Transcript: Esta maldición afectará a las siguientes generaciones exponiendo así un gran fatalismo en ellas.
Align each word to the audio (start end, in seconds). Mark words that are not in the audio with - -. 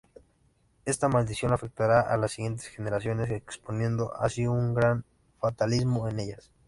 Esta 0.85 1.09
maldición 1.09 1.53
afectará 1.53 2.01
a 2.01 2.17
las 2.17 2.31
siguientes 2.31 2.65
generaciones 2.67 3.29
exponiendo 3.29 4.15
así 4.15 4.47
un 4.47 4.73
gran 4.73 5.05
fatalismo 5.39 6.07
en 6.09 6.19
ellas. 6.21 6.51